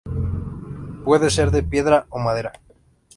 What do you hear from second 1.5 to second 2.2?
de piedra o